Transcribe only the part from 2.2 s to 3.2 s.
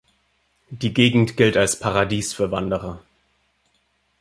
für Wanderer.